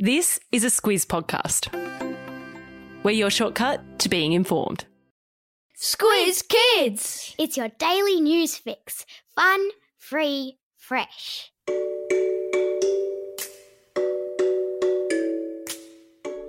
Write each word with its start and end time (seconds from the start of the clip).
This 0.00 0.40
is 0.50 0.64
a 0.64 0.70
Squiz 0.70 1.06
podcast. 1.06 1.72
We're 3.04 3.12
your 3.12 3.30
shortcut 3.30 4.00
to 4.00 4.08
being 4.08 4.32
informed. 4.32 4.86
Squiz 5.80 6.42
Kids! 6.48 7.32
It's 7.38 7.56
your 7.56 7.68
daily 7.78 8.20
news 8.20 8.56
fix. 8.56 9.06
Fun, 9.36 9.68
free, 9.96 10.58
fresh. 10.76 11.52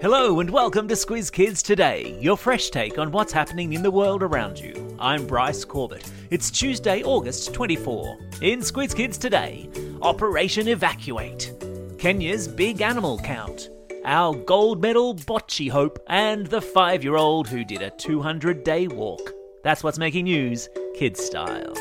Hello 0.02 0.39
and 0.39 0.50
welcome 0.50 0.88
to 0.88 0.96
Squiz 0.96 1.32
Kids 1.32 1.62
Today, 1.62 2.18
your 2.20 2.38
fresh 2.38 2.71
take 2.71 2.98
on 2.98 3.12
what's 3.12 3.32
happening 3.32 3.73
in 3.73 3.84
the 3.84 3.91
world 3.91 4.23
around 4.23 4.57
you. 4.57 4.98
I'm 5.00 5.27
Bryce 5.27 5.64
Corbett. 5.64 6.12
It's 6.32 6.50
Tuesday, 6.50 7.04
August 7.04 7.54
24. 7.54 8.18
In 8.41 8.62
Squiz 8.62 8.96
Kids 8.96 9.20
Today, 9.20 9.70
Operation 10.02 10.68
Evacuate, 10.68 11.54
Kenya's 11.98 12.48
big 12.48 12.82
animal 12.82 13.18
count, 13.20 13.70
our 14.04 14.36
gold 14.36 14.82
medal 14.82 15.15
bocce 15.15 15.70
hope, 15.70 15.97
and 16.07 16.46
the 16.47 16.61
five 16.61 17.04
year 17.04 17.15
old 17.15 17.47
who 17.47 17.64
did 17.64 17.82
a 17.82 17.89
200 17.92 18.64
day 18.64 18.87
walk. 18.87 19.32
That's 19.64 19.83
what's 19.83 19.97
making 19.97 20.25
news, 20.25 20.68
kids 20.93 21.23
style. 21.23 21.73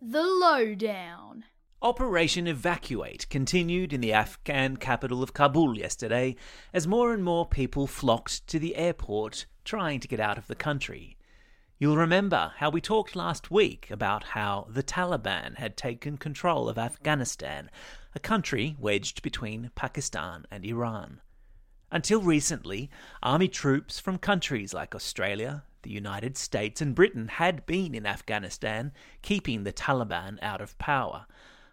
The 0.00 0.22
Lowdown. 0.22 1.44
Operation 1.82 2.46
Evacuate 2.46 3.28
continued 3.28 3.92
in 3.92 4.00
the 4.00 4.12
Afghan 4.12 4.76
capital 4.76 5.22
of 5.22 5.34
Kabul 5.34 5.76
yesterday 5.76 6.36
as 6.72 6.86
more 6.86 7.12
and 7.12 7.22
more 7.22 7.46
people 7.46 7.86
flocked 7.86 8.46
to 8.46 8.58
the 8.58 8.76
airport 8.76 9.44
trying 9.64 10.00
to 10.00 10.08
get 10.08 10.20
out 10.20 10.38
of 10.38 10.46
the 10.46 10.54
country. 10.54 11.18
You'll 11.76 11.96
remember 11.96 12.52
how 12.58 12.70
we 12.70 12.80
talked 12.80 13.16
last 13.16 13.50
week 13.50 13.90
about 13.90 14.22
how 14.22 14.68
the 14.70 14.82
Taliban 14.82 15.56
had 15.56 15.76
taken 15.76 16.16
control 16.18 16.68
of 16.68 16.78
Afghanistan, 16.78 17.68
a 18.14 18.20
country 18.20 18.76
wedged 18.78 19.22
between 19.22 19.72
Pakistan 19.74 20.46
and 20.52 20.64
Iran. 20.64 21.20
Until 21.90 22.22
recently, 22.22 22.90
army 23.24 23.48
troops 23.48 23.98
from 23.98 24.18
countries 24.18 24.72
like 24.72 24.94
Australia, 24.94 25.64
the 25.82 25.90
United 25.90 26.36
States, 26.36 26.80
and 26.80 26.94
Britain 26.94 27.26
had 27.26 27.66
been 27.66 27.92
in 27.92 28.06
Afghanistan, 28.06 28.92
keeping 29.22 29.64
the 29.64 29.72
Taliban 29.72 30.38
out 30.42 30.60
of 30.60 30.78
power. 30.78 31.26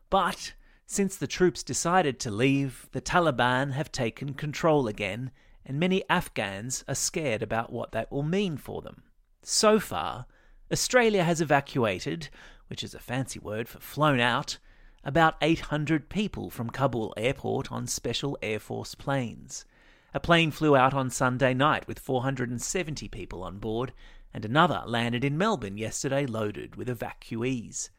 But 0.10 0.54
since 0.88 1.16
the 1.16 1.28
troops 1.28 1.62
decided 1.62 2.20
to 2.22 2.32
leave, 2.32 2.90
the 2.92 3.02
Taliban 3.02 3.74
have 3.74 3.92
taken 3.92 4.34
control 4.34 4.88
again, 4.88 5.30
and 5.64 5.80
many 5.80 6.04
Afghans 6.10 6.84
are 6.88 6.96
scared 6.96 7.44
about 7.44 7.72
what 7.72 7.92
that 7.92 8.12
will 8.12 8.24
mean 8.24 8.58
for 8.58 8.82
them. 8.82 9.04
So 9.44 9.80
far, 9.80 10.28
Australia 10.72 11.24
has 11.24 11.42
evacuated, 11.42 12.30
which 12.68 12.84
is 12.84 12.94
a 12.94 13.00
fancy 13.00 13.40
word 13.40 13.68
for 13.68 13.80
flown 13.80 14.20
out, 14.20 14.60
about 15.04 15.36
800 15.42 16.10
people 16.10 16.52
from 16.52 16.70
Kabul 16.70 17.12
airport 17.18 17.72
on 17.72 17.88
special 17.88 18.38
Air 18.44 18.60
Force 18.60 18.94
planes. 18.94 19.66
A 20.14 20.20
plane 20.20 20.52
flew 20.52 20.76
out 20.76 20.94
on 20.94 21.10
Sunday 21.10 21.56
night 21.56 21.88
with 21.88 21.98
470 21.98 23.08
people 23.08 23.42
on 23.42 23.58
board, 23.58 23.94
and 24.32 24.46
another 24.46 24.84
landed 24.86 25.26
in 25.26 25.40
Melbourne 25.40 25.78
yesterday 25.78 26.28
loaded 26.28 26.76
with 26.76 26.88
evacuees. 26.88 27.90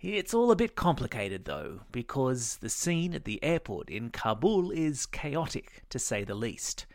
It's 0.00 0.32
all 0.32 0.50
a 0.50 0.56
bit 0.56 0.74
complicated 0.74 1.44
though, 1.44 1.80
because 1.92 2.56
the 2.56 2.70
scene 2.70 3.12
at 3.12 3.24
the 3.24 3.44
airport 3.44 3.90
in 3.90 4.08
Kabul 4.08 4.70
is 4.70 5.04
chaotic, 5.04 5.82
to 5.90 5.98
say 5.98 6.24
the 6.24 6.34
least. 6.34 6.86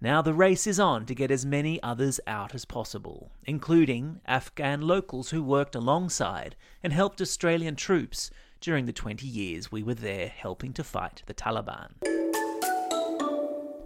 Now 0.00 0.20
the 0.20 0.34
race 0.34 0.66
is 0.66 0.78
on 0.78 1.06
to 1.06 1.14
get 1.14 1.30
as 1.30 1.46
many 1.46 1.82
others 1.82 2.20
out 2.26 2.54
as 2.54 2.66
possible, 2.66 3.30
including 3.46 4.20
Afghan 4.26 4.82
locals 4.82 5.30
who 5.30 5.42
worked 5.42 5.74
alongside 5.74 6.54
and 6.82 6.92
helped 6.92 7.22
Australian 7.22 7.76
troops 7.76 8.30
during 8.60 8.84
the 8.84 8.92
20 8.92 9.26
years 9.26 9.72
we 9.72 9.82
were 9.82 9.94
there 9.94 10.28
helping 10.28 10.74
to 10.74 10.84
fight 10.84 11.22
the 11.24 11.32
Taliban. 11.32 11.92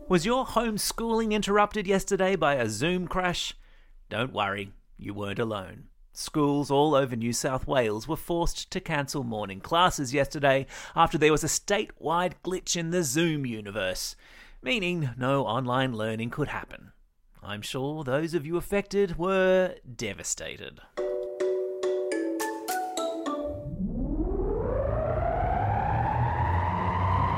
Was 0.09 0.27
your 0.27 0.45
homeschooling 0.45 1.31
interrupted 1.31 1.87
yesterday 1.87 2.35
by 2.35 2.55
a 2.55 2.69
Zoom 2.69 3.07
crash? 3.07 3.55
Don't 4.09 4.33
worry, 4.33 4.73
you 4.99 5.15
weren't 5.15 5.39
alone. 5.39 5.85
Schools 6.13 6.73
all 6.73 6.97
over 6.97 7.15
New 7.15 7.33
South 7.33 7.69
Wales 7.69 8.09
were 8.09 8.17
forced 8.17 8.73
to 8.73 8.81
cancel 8.81 9.23
morning 9.23 9.61
classes 9.61 10.13
yesterday 10.13 10.67
after 10.97 11.17
there 11.17 11.31
was 11.31 11.45
a 11.45 11.47
statewide 11.47 12.33
glitch 12.45 12.77
in 12.77 12.91
the 12.91 13.05
Zoom 13.05 13.47
universe 13.47 14.17
meaning 14.63 15.11
no 15.17 15.45
online 15.45 15.95
learning 15.95 16.31
could 16.31 16.49
happen. 16.49 16.93
I'm 17.43 17.63
sure 17.63 18.05
those 18.05 18.35
of 18.35 18.45
you 18.45 18.57
affected 18.57 19.17
were 19.17 19.75
devastated. 19.97 20.81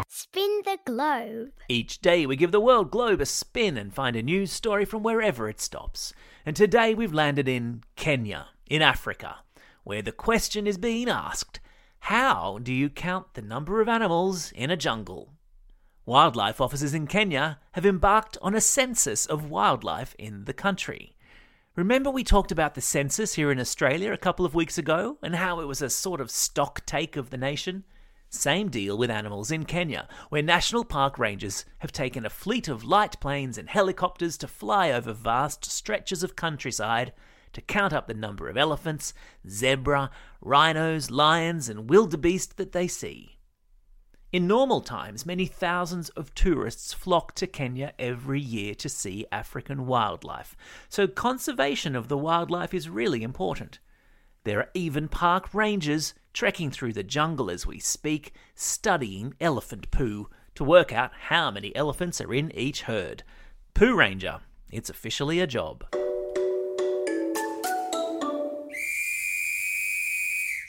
Spin 0.08 0.62
the 0.64 0.78
globe. 0.84 1.52
Each 1.68 2.00
day 2.00 2.26
we 2.26 2.36
give 2.36 2.52
the 2.52 2.60
world 2.60 2.90
globe 2.90 3.20
a 3.20 3.26
spin 3.26 3.76
and 3.76 3.94
find 3.94 4.16
a 4.16 4.22
news 4.22 4.50
story 4.50 4.84
from 4.84 5.02
wherever 5.02 5.48
it 5.48 5.60
stops. 5.60 6.12
And 6.44 6.56
today 6.56 6.94
we've 6.94 7.12
landed 7.14 7.48
in 7.48 7.84
Kenya, 7.96 8.48
in 8.68 8.82
Africa, 8.82 9.36
where 9.84 10.02
the 10.02 10.12
question 10.12 10.66
is 10.66 10.78
being 10.78 11.08
asked 11.08 11.60
how 12.06 12.58
do 12.60 12.72
you 12.72 12.90
count 12.90 13.34
the 13.34 13.42
number 13.42 13.80
of 13.80 13.88
animals 13.88 14.50
in 14.56 14.70
a 14.70 14.76
jungle? 14.76 15.34
Wildlife 16.04 16.60
officers 16.60 16.94
in 16.94 17.06
Kenya 17.06 17.60
have 17.72 17.86
embarked 17.86 18.36
on 18.42 18.56
a 18.56 18.60
census 18.60 19.24
of 19.24 19.48
wildlife 19.48 20.16
in 20.18 20.46
the 20.46 20.52
country. 20.52 21.14
Remember, 21.76 22.10
we 22.10 22.24
talked 22.24 22.50
about 22.50 22.74
the 22.74 22.80
census 22.80 23.34
here 23.34 23.52
in 23.52 23.60
Australia 23.60 24.12
a 24.12 24.18
couple 24.18 24.44
of 24.44 24.52
weeks 24.52 24.76
ago 24.76 25.18
and 25.22 25.36
how 25.36 25.60
it 25.60 25.68
was 25.68 25.80
a 25.80 25.88
sort 25.88 26.20
of 26.20 26.28
stock 26.28 26.84
take 26.86 27.16
of 27.16 27.30
the 27.30 27.36
nation? 27.36 27.84
Same 28.28 28.68
deal 28.68 28.98
with 28.98 29.12
animals 29.12 29.52
in 29.52 29.64
Kenya, 29.64 30.08
where 30.28 30.42
national 30.42 30.84
park 30.84 31.20
rangers 31.20 31.64
have 31.78 31.92
taken 31.92 32.26
a 32.26 32.30
fleet 32.30 32.66
of 32.66 32.82
light 32.82 33.20
planes 33.20 33.56
and 33.56 33.68
helicopters 33.68 34.36
to 34.38 34.48
fly 34.48 34.90
over 34.90 35.12
vast 35.12 35.64
stretches 35.64 36.24
of 36.24 36.34
countryside 36.34 37.12
to 37.52 37.60
count 37.60 37.92
up 37.92 38.08
the 38.08 38.14
number 38.14 38.48
of 38.48 38.56
elephants, 38.56 39.14
zebra, 39.48 40.10
rhinos, 40.40 41.12
lions, 41.12 41.68
and 41.68 41.88
wildebeest 41.88 42.56
that 42.56 42.72
they 42.72 42.88
see. 42.88 43.38
In 44.32 44.46
normal 44.46 44.80
times, 44.80 45.26
many 45.26 45.44
thousands 45.44 46.08
of 46.10 46.34
tourists 46.34 46.94
flock 46.94 47.34
to 47.34 47.46
Kenya 47.46 47.92
every 47.98 48.40
year 48.40 48.74
to 48.76 48.88
see 48.88 49.26
African 49.30 49.84
wildlife, 49.86 50.56
so 50.88 51.06
conservation 51.06 51.94
of 51.94 52.08
the 52.08 52.16
wildlife 52.16 52.72
is 52.72 52.88
really 52.88 53.22
important. 53.22 53.78
There 54.44 54.60
are 54.60 54.70
even 54.72 55.08
park 55.08 55.52
rangers 55.52 56.14
trekking 56.32 56.70
through 56.70 56.94
the 56.94 57.02
jungle 57.02 57.50
as 57.50 57.66
we 57.66 57.78
speak, 57.78 58.32
studying 58.54 59.34
elephant 59.38 59.90
poo 59.90 60.30
to 60.54 60.64
work 60.64 60.94
out 60.94 61.10
how 61.28 61.50
many 61.50 61.76
elephants 61.76 62.18
are 62.18 62.32
in 62.32 62.50
each 62.56 62.82
herd. 62.82 63.24
Poo 63.74 63.94
Ranger, 63.94 64.40
it's 64.70 64.88
officially 64.88 65.40
a 65.40 65.46
job. 65.46 65.84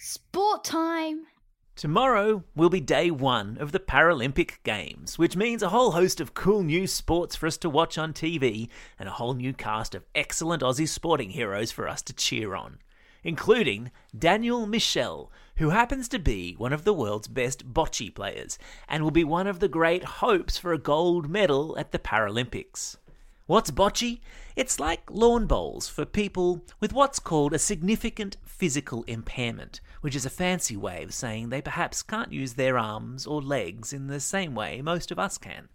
Sport 0.02 0.66
time! 0.66 1.28
Tomorrow 1.76 2.44
will 2.56 2.70
be 2.70 2.80
day 2.80 3.10
one 3.10 3.58
of 3.60 3.72
the 3.72 3.80
Paralympic 3.80 4.62
Games, 4.64 5.18
which 5.18 5.36
means 5.36 5.64
a 5.64 5.70
whole 5.70 5.94
host 5.94 6.22
of 6.22 6.36
cool 6.36 6.62
new 6.62 6.86
sports 6.86 7.36
for 7.36 7.48
us 7.48 7.58
to 7.58 7.70
watch 7.70 7.98
on 7.98 8.14
TV 8.14 8.70
and 9.00 9.10
a 9.10 9.14
whole 9.14 9.34
new 9.34 9.54
cast 9.54 9.96
of 9.96 10.06
excellent 10.14 10.62
Aussie 10.62 10.88
sporting 10.88 11.32
heroes 11.32 11.72
for 11.72 11.90
us 11.90 12.04
to 12.04 12.14
cheer 12.14 12.56
on, 12.56 12.78
including 13.24 13.90
Daniel 14.18 14.68
Michel, 14.68 15.32
who 15.56 15.72
happens 15.72 16.08
to 16.10 16.20
be 16.20 16.54
one 16.60 16.74
of 16.74 16.84
the 16.84 16.94
world's 16.94 17.28
best 17.28 17.74
bocce 17.74 18.14
players 18.14 18.60
and 18.88 19.04
will 19.04 19.12
be 19.12 19.24
one 19.24 19.48
of 19.48 19.60
the 19.60 19.68
great 19.68 20.04
hopes 20.04 20.60
for 20.60 20.74
a 20.74 20.78
gold 20.78 21.28
medal 21.28 21.76
at 21.80 21.92
the 21.92 22.00
Paralympics. 22.00 22.98
What's 23.46 23.72
bocce? 23.72 24.22
It's 24.56 24.80
like 24.80 25.12
lawn 25.12 25.48
bowls 25.48 25.90
for 25.90 26.06
people 26.06 26.64
with 26.80 26.94
what's 26.94 27.20
called 27.20 27.52
a 27.52 27.60
significant 27.60 28.38
physical 28.46 29.04
impairment, 29.04 29.82
which 30.00 30.16
is 30.16 30.26
a 30.26 30.30
fancy 30.30 30.78
way 30.78 31.04
of 31.04 31.14
saying 31.14 31.50
they 31.50 31.62
perhaps 31.62 32.04
can't 32.04 32.32
use 32.32 32.54
their 32.54 32.78
arms 32.78 33.28
or 33.28 33.42
legs 33.42 33.92
in 33.92 34.08
the 34.08 34.22
same 34.22 34.56
way 34.56 34.82
most 34.82 35.12
of 35.12 35.20
us 35.20 35.38
can. 35.38 35.68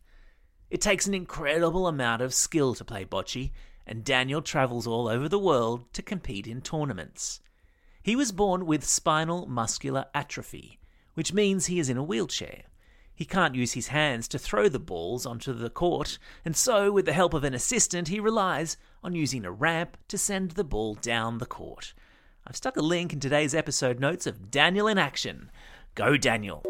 It 0.70 0.80
takes 0.80 1.06
an 1.06 1.12
incredible 1.12 1.86
amount 1.86 2.22
of 2.22 2.32
skill 2.32 2.74
to 2.74 2.86
play 2.86 3.04
bocce, 3.04 3.50
and 3.86 4.02
Daniel 4.02 4.40
travels 4.40 4.86
all 4.86 5.06
over 5.06 5.28
the 5.28 5.38
world 5.38 5.92
to 5.92 6.00
compete 6.00 6.46
in 6.46 6.62
tournaments. 6.62 7.40
He 8.02 8.16
was 8.16 8.32
born 8.32 8.64
with 8.64 8.82
spinal 8.82 9.46
muscular 9.46 10.06
atrophy, 10.14 10.78
which 11.12 11.34
means 11.34 11.66
he 11.66 11.78
is 11.78 11.90
in 11.90 11.98
a 11.98 12.02
wheelchair. 12.02 12.62
He 13.18 13.24
can't 13.24 13.56
use 13.56 13.72
his 13.72 13.88
hands 13.88 14.28
to 14.28 14.38
throw 14.38 14.68
the 14.68 14.78
balls 14.78 15.26
onto 15.26 15.52
the 15.52 15.70
court, 15.70 16.20
and 16.44 16.56
so, 16.56 16.92
with 16.92 17.04
the 17.04 17.12
help 17.12 17.34
of 17.34 17.42
an 17.42 17.52
assistant, 17.52 18.06
he 18.06 18.20
relies 18.20 18.76
on 19.02 19.16
using 19.16 19.44
a 19.44 19.50
ramp 19.50 19.96
to 20.06 20.16
send 20.16 20.52
the 20.52 20.62
ball 20.62 20.94
down 20.94 21.38
the 21.38 21.44
court. 21.44 21.94
I've 22.46 22.54
stuck 22.54 22.76
a 22.76 22.80
link 22.80 23.12
in 23.12 23.18
today's 23.18 23.56
episode 23.56 23.98
notes 23.98 24.24
of 24.28 24.52
Daniel 24.52 24.86
in 24.86 24.98
action. 24.98 25.50
Go, 25.96 26.16
Daniel! 26.16 26.62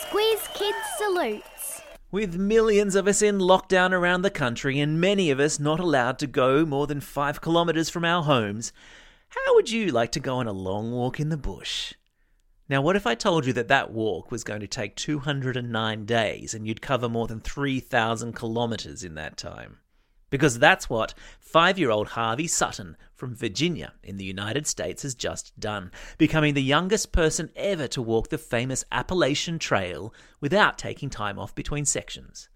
Squiz 0.00 0.54
Kids 0.54 0.78
salutes. 0.96 1.82
With 2.10 2.36
millions 2.36 2.94
of 2.94 3.06
us 3.06 3.20
in 3.20 3.38
lockdown 3.38 3.92
around 3.92 4.22
the 4.22 4.30
country 4.30 4.80
and 4.80 4.98
many 4.98 5.30
of 5.30 5.40
us 5.40 5.60
not 5.60 5.78
allowed 5.78 6.18
to 6.20 6.26
go 6.26 6.64
more 6.64 6.86
than 6.86 7.02
five 7.02 7.42
kilometres 7.42 7.90
from 7.90 8.06
our 8.06 8.22
homes, 8.22 8.72
How 9.28 9.54
would 9.54 9.70
you 9.70 9.88
like 9.88 10.12
to 10.12 10.20
go 10.20 10.36
on 10.36 10.46
a 10.46 10.52
long 10.52 10.90
walk 10.90 11.20
in 11.20 11.28
the 11.28 11.36
bush? 11.36 11.92
Now, 12.66 12.80
what 12.80 12.96
if 12.96 13.06
I 13.06 13.14
told 13.14 13.44
you 13.44 13.52
that 13.54 13.68
that 13.68 13.90
walk 13.90 14.30
was 14.30 14.42
going 14.42 14.60
to 14.60 14.66
take 14.66 14.96
209 14.96 16.04
days 16.06 16.54
and 16.54 16.66
you'd 16.66 16.80
cover 16.80 17.08
more 17.10 17.26
than 17.26 17.40
3,000 17.40 18.34
kilometres 18.34 19.04
in 19.04 19.14
that 19.16 19.36
time? 19.36 19.78
Because 20.30 20.58
that's 20.58 20.88
what 20.88 21.12
five 21.40 21.78
year 21.78 21.90
old 21.90 22.08
Harvey 22.08 22.46
Sutton 22.46 22.96
from 23.14 23.34
Virginia 23.34 23.94
in 24.02 24.16
the 24.16 24.24
United 24.24 24.66
States 24.66 25.02
has 25.02 25.14
just 25.14 25.58
done, 25.60 25.92
becoming 26.16 26.54
the 26.54 26.62
youngest 26.62 27.12
person 27.12 27.50
ever 27.54 27.86
to 27.88 28.02
walk 28.02 28.28
the 28.28 28.38
famous 28.38 28.84
Appalachian 28.92 29.58
Trail 29.58 30.12
without 30.40 30.78
taking 30.78 31.10
time 31.10 31.38
off 31.38 31.54
between 31.54 31.84
sections. 31.84 32.48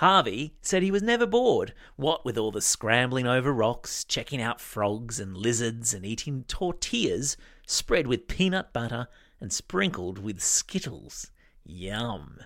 Harvey 0.00 0.54
said 0.62 0.82
he 0.82 0.90
was 0.90 1.02
never 1.02 1.26
bored, 1.26 1.74
what 1.96 2.24
with 2.24 2.38
all 2.38 2.50
the 2.50 2.62
scrambling 2.62 3.26
over 3.26 3.52
rocks, 3.52 4.02
checking 4.02 4.40
out 4.40 4.58
frogs 4.58 5.20
and 5.20 5.36
lizards, 5.36 5.92
and 5.92 6.06
eating 6.06 6.42
tortillas 6.48 7.36
spread 7.66 8.06
with 8.06 8.26
peanut 8.26 8.72
butter 8.72 9.08
and 9.42 9.52
sprinkled 9.52 10.18
with 10.18 10.42
skittles. 10.42 11.30
Yum. 11.66 12.38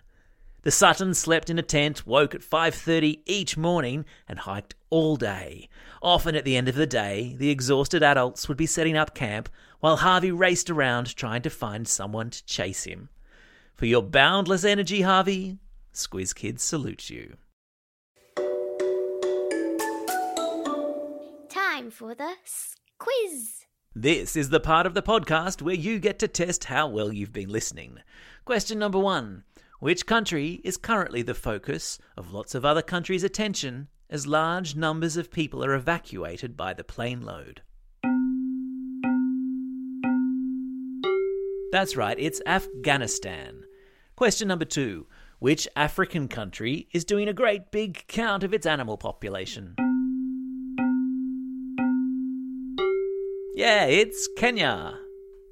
The 0.62 0.72
Suttons 0.72 1.16
slept 1.16 1.48
in 1.48 1.56
a 1.56 1.62
tent, 1.62 2.04
woke 2.04 2.34
at 2.34 2.42
5:30 2.42 3.22
each 3.24 3.56
morning 3.56 4.04
and 4.26 4.40
hiked 4.40 4.74
all 4.90 5.14
day. 5.14 5.68
Often 6.02 6.34
at 6.34 6.44
the 6.44 6.56
end 6.56 6.68
of 6.68 6.74
the 6.74 6.88
day, 6.88 7.36
the 7.38 7.50
exhausted 7.50 8.02
adults 8.02 8.48
would 8.48 8.56
be 8.56 8.66
setting 8.66 8.96
up 8.96 9.14
camp 9.14 9.48
while 9.78 9.98
Harvey 9.98 10.32
raced 10.32 10.70
around 10.70 11.14
trying 11.14 11.42
to 11.42 11.50
find 11.50 11.86
someone 11.86 12.30
to 12.30 12.44
chase 12.46 12.82
him. 12.82 13.10
For 13.76 13.86
your 13.86 14.02
boundless 14.02 14.64
energy, 14.64 15.02
Harvey, 15.02 15.60
Squiz 15.92 16.34
Kids 16.34 16.60
salute 16.60 17.10
you. 17.10 17.36
Time 21.84 21.90
for 21.90 22.14
the 22.14 22.32
quiz. 22.98 23.66
This 23.94 24.36
is 24.36 24.48
the 24.48 24.58
part 24.58 24.86
of 24.86 24.94
the 24.94 25.02
podcast 25.02 25.60
where 25.60 25.74
you 25.74 25.98
get 25.98 26.18
to 26.20 26.28
test 26.28 26.64
how 26.64 26.88
well 26.88 27.12
you've 27.12 27.34
been 27.34 27.50
listening. 27.50 27.98
Question 28.46 28.78
number 28.78 28.98
one 28.98 29.44
Which 29.80 30.06
country 30.06 30.62
is 30.64 30.78
currently 30.78 31.20
the 31.20 31.34
focus 31.34 31.98
of 32.16 32.32
lots 32.32 32.54
of 32.54 32.64
other 32.64 32.80
countries' 32.80 33.22
attention 33.22 33.88
as 34.08 34.26
large 34.26 34.74
numbers 34.74 35.18
of 35.18 35.30
people 35.30 35.62
are 35.62 35.74
evacuated 35.74 36.56
by 36.56 36.72
the 36.72 36.84
plane 36.84 37.20
load? 37.20 37.60
That's 41.70 41.96
right, 41.96 42.16
it's 42.18 42.40
Afghanistan. 42.46 43.64
Question 44.16 44.48
number 44.48 44.64
two 44.64 45.06
Which 45.38 45.68
African 45.76 46.28
country 46.28 46.88
is 46.94 47.04
doing 47.04 47.28
a 47.28 47.34
great 47.34 47.70
big 47.70 48.06
count 48.06 48.42
of 48.42 48.54
its 48.54 48.64
animal 48.64 48.96
population? 48.96 49.76
Yeah, 53.56 53.84
it's 53.84 54.28
Kenya. 54.36 54.98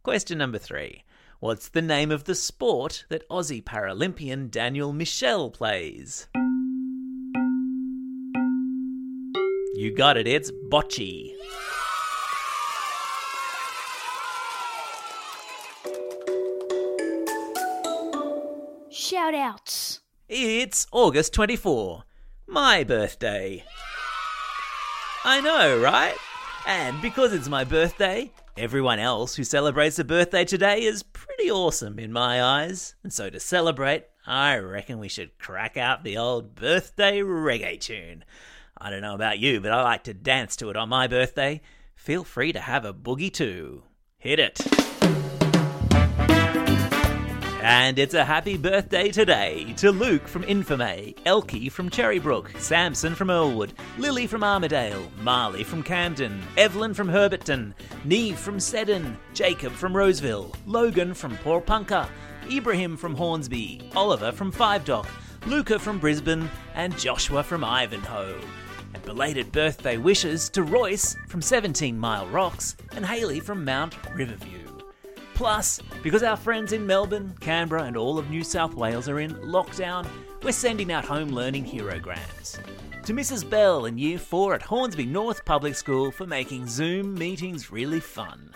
Question 0.02 0.38
number 0.38 0.58
three. 0.58 1.04
What's 1.38 1.68
the 1.68 1.80
name 1.80 2.10
of 2.10 2.24
the 2.24 2.34
sport 2.34 3.04
that 3.10 3.28
Aussie 3.28 3.62
Paralympian 3.62 4.50
Daniel 4.50 4.92
Michel 4.92 5.50
plays? 5.50 6.26
You 9.74 9.94
got 9.96 10.16
it, 10.16 10.26
it's 10.26 10.50
bocce. 10.68 11.30
Shout 18.90 19.34
outs. 19.34 20.00
It's 20.28 20.88
August 20.90 21.34
24, 21.34 22.02
my 22.48 22.82
birthday. 22.82 23.64
I 25.24 25.40
know, 25.40 25.78
right? 25.78 26.16
And 26.66 27.00
because 27.02 27.32
it's 27.32 27.48
my 27.48 27.64
birthday, 27.64 28.30
everyone 28.56 28.98
else 28.98 29.34
who 29.34 29.44
celebrates 29.44 29.98
a 29.98 30.04
birthday 30.04 30.44
today 30.44 30.82
is 30.82 31.02
pretty 31.02 31.50
awesome 31.50 31.98
in 31.98 32.12
my 32.12 32.42
eyes. 32.42 32.94
And 33.02 33.12
so 33.12 33.28
to 33.30 33.40
celebrate, 33.40 34.06
I 34.26 34.56
reckon 34.58 34.98
we 34.98 35.08
should 35.08 35.38
crack 35.38 35.76
out 35.76 36.04
the 36.04 36.18
old 36.18 36.54
birthday 36.54 37.20
reggae 37.20 37.80
tune. 37.80 38.24
I 38.78 38.90
don't 38.90 39.02
know 39.02 39.14
about 39.14 39.40
you, 39.40 39.60
but 39.60 39.72
I 39.72 39.82
like 39.82 40.04
to 40.04 40.14
dance 40.14 40.54
to 40.56 40.70
it 40.70 40.76
on 40.76 40.88
my 40.88 41.08
birthday. 41.08 41.62
Feel 41.96 42.22
free 42.22 42.52
to 42.52 42.60
have 42.60 42.84
a 42.84 42.94
boogie 42.94 43.32
too. 43.32 43.82
Hit 44.18 44.38
it. 44.38 44.60
And 47.62 47.96
it's 48.00 48.14
a 48.14 48.24
happy 48.24 48.56
birthday 48.56 49.12
today 49.12 49.72
to 49.76 49.92
Luke 49.92 50.26
from 50.26 50.42
Infame, 50.42 51.14
Elkie 51.24 51.70
from 51.70 51.90
Cherrybrook, 51.90 52.58
Samson 52.58 53.14
from 53.14 53.28
Earlwood, 53.28 53.70
Lily 53.98 54.26
from 54.26 54.42
Armadale, 54.42 55.08
Marley 55.20 55.62
from 55.62 55.84
Camden, 55.84 56.42
Evelyn 56.56 56.92
from 56.92 57.06
Herberton, 57.06 57.72
Neve 58.04 58.36
from 58.36 58.58
Seddon, 58.58 59.16
Jacob 59.32 59.70
from 59.70 59.96
Roseville, 59.96 60.52
Logan 60.66 61.14
from 61.14 61.36
Porepunkah, 61.36 62.08
Ibrahim 62.50 62.96
from 62.96 63.14
Hornsby, 63.14 63.92
Oliver 63.94 64.32
from 64.32 64.50
Five 64.50 64.84
Dock, 64.84 65.06
Luca 65.46 65.78
from 65.78 66.00
Brisbane, 66.00 66.50
and 66.74 66.98
Joshua 66.98 67.44
from 67.44 67.62
Ivanhoe. 67.62 68.40
And 68.92 69.04
belated 69.04 69.52
birthday 69.52 69.98
wishes 69.98 70.48
to 70.50 70.64
Royce 70.64 71.14
from 71.28 71.40
17 71.40 71.96
Mile 71.96 72.26
Rocks 72.26 72.74
and 72.96 73.06
Haley 73.06 73.38
from 73.38 73.64
Mount 73.64 73.94
Riverview. 74.16 74.61
Plus, 75.42 75.80
because 76.04 76.22
our 76.22 76.36
friends 76.36 76.72
in 76.72 76.86
Melbourne, 76.86 77.34
Canberra, 77.40 77.82
and 77.82 77.96
all 77.96 78.16
of 78.16 78.30
New 78.30 78.44
South 78.44 78.74
Wales 78.74 79.08
are 79.08 79.18
in 79.18 79.34
lockdown, 79.38 80.06
we're 80.44 80.52
sending 80.52 80.92
out 80.92 81.04
home 81.04 81.30
learning 81.30 81.64
herograms. 81.64 82.60
To 83.02 83.12
Mrs. 83.12 83.50
Bell 83.50 83.86
in 83.86 83.98
Year 83.98 84.20
4 84.20 84.54
at 84.54 84.62
Hornsby 84.62 85.04
North 85.04 85.44
Public 85.44 85.74
School 85.74 86.12
for 86.12 86.28
making 86.28 86.68
Zoom 86.68 87.14
meetings 87.14 87.72
really 87.72 87.98
fun. 87.98 88.54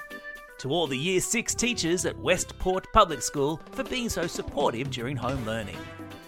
To 0.59 0.71
all 0.71 0.87
the 0.87 0.97
Year 0.97 1.19
6 1.19 1.57
teachers 1.57 2.07
at 2.07 2.17
Westport 2.21 2.87
Public 2.93 3.21
School 3.21 3.61
for 3.73 3.83
being 3.83 4.09
so 4.09 4.29
supportive 4.29 4.89
during 4.93 5.17
home 5.17 5.45
learning. 5.45 5.79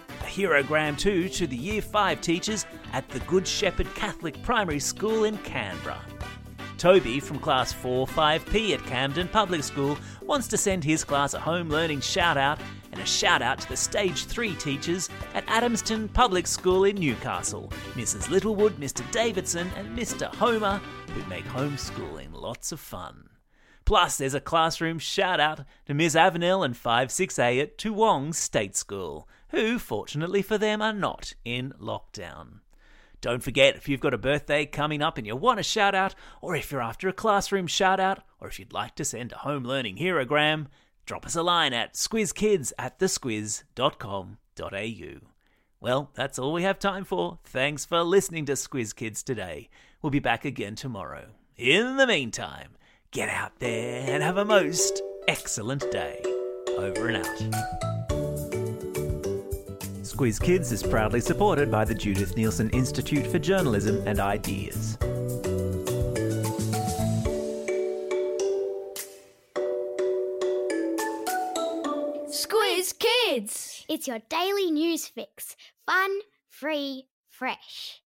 A 0.09 0.25
herogram 0.25 0.97
too 0.97 1.29
to 1.29 1.47
the 1.47 1.55
Year 1.55 1.81
5 1.81 2.19
teachers 2.19 2.65
at 2.91 3.07
the 3.07 3.19
Good 3.21 3.47
Shepherd 3.47 3.87
Catholic 3.95 4.43
Primary 4.43 4.81
School 4.81 5.23
in 5.23 5.37
Canberra. 5.37 6.01
Toby 6.79 7.19
from 7.19 7.39
Class 7.39 7.73
4 7.73 8.07
5P 8.07 8.73
at 8.73 8.85
Camden 8.85 9.27
Public 9.27 9.63
School 9.63 9.97
wants 10.21 10.47
to 10.47 10.57
send 10.57 10.81
his 10.81 11.03
class 11.03 11.33
a 11.33 11.39
home 11.39 11.67
learning 11.67 11.99
shout 11.99 12.37
out 12.37 12.57
and 12.93 13.01
a 13.01 13.05
shout 13.05 13.41
out 13.41 13.59
to 13.59 13.67
the 13.67 13.75
Stage 13.75 14.23
3 14.23 14.55
teachers 14.55 15.09
at 15.33 15.45
Adamstown 15.47 16.11
Public 16.13 16.47
School 16.47 16.85
in 16.85 16.95
Newcastle, 16.95 17.69
Mrs. 17.95 18.29
Littlewood, 18.29 18.77
Mr. 18.77 19.09
Davidson, 19.11 19.69
and 19.75 19.97
Mr. 19.97 20.33
Homer, 20.35 20.79
who 21.13 21.29
make 21.29 21.43
homeschooling 21.45 22.29
lots 22.31 22.71
of 22.71 22.79
fun. 22.79 23.29
Plus, 23.83 24.17
there's 24.17 24.33
a 24.33 24.39
classroom 24.39 24.99
shout 24.99 25.41
out 25.41 25.65
to 25.85 25.93
Miss 25.93 26.15
Avenel 26.15 26.63
and 26.63 26.75
56A 26.75 27.61
at 27.61 27.77
Toowong 27.77 28.33
State 28.33 28.77
School, 28.77 29.27
who, 29.49 29.79
fortunately 29.79 30.41
for 30.41 30.57
them, 30.57 30.81
are 30.81 30.93
not 30.93 31.33
in 31.43 31.73
lockdown. 31.77 32.59
Don't 33.21 33.43
forget, 33.43 33.75
if 33.75 33.89
you've 33.89 33.99
got 33.99 34.13
a 34.13 34.17
birthday 34.17 34.65
coming 34.65 35.01
up 35.01 35.17
and 35.17 35.27
you 35.27 35.35
want 35.35 35.59
a 35.59 35.63
shout 35.63 35.93
out, 35.93 36.15
or 36.41 36.55
if 36.55 36.71
you're 36.71 36.81
after 36.81 37.09
a 37.09 37.13
classroom 37.13 37.67
shout 37.67 37.99
out, 37.99 38.23
or 38.39 38.47
if 38.47 38.59
you'd 38.59 38.73
like 38.73 38.95
to 38.95 39.05
send 39.05 39.31
a 39.31 39.39
home 39.39 39.63
learning 39.63 39.97
herogram, 39.97 40.67
drop 41.05 41.25
us 41.25 41.35
a 41.35 41.43
line 41.43 41.73
at 41.73 41.95
squizkids 41.95 42.71
at 42.77 42.99
thesquiz.com.au. 42.99 45.27
Well, 45.81 46.11
that's 46.13 46.39
all 46.39 46.53
we 46.53 46.63
have 46.63 46.79
time 46.79 47.05
for. 47.05 47.39
Thanks 47.43 47.85
for 47.85 48.03
listening 48.03 48.45
to 48.45 48.53
Squiz 48.53 48.95
Kids 48.95 49.23
today. 49.23 49.69
We'll 50.01 50.11
be 50.11 50.19
back 50.19 50.43
again 50.43 50.75
tomorrow. 50.75 51.29
In 51.55 51.97
the 51.97 52.07
meantime, 52.07 52.71
get 53.11 53.29
out 53.29 53.59
there 53.59 54.03
and 54.07 54.23
have 54.23 54.37
a 54.37 54.45
most 54.45 55.01
excellent 55.27 55.89
day. 55.91 56.21
Over 56.77 57.07
and 57.07 57.25
out. 57.25 57.98
Squiz 60.19 60.41
Kids 60.41 60.73
is 60.73 60.83
proudly 60.83 61.21
supported 61.21 61.71
by 61.71 61.85
the 61.85 61.95
Judith 61.95 62.35
Neilson 62.35 62.73
Institute 62.73 63.25
for 63.25 63.39
Journalism 63.39 64.05
and 64.05 64.19
Ideas. 64.19 64.97
Squiz 72.27 72.93
Kids. 72.99 73.85
It's 73.87 74.09
your 74.09 74.19
daily 74.27 74.71
news 74.71 75.07
fix. 75.07 75.55
Fun, 75.85 76.11
free, 76.49 77.05
fresh. 77.29 78.01